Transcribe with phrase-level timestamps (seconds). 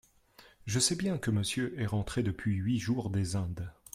[0.65, 3.69] Je sais bien que Monsieur est rentré depuis huit jours des Indes.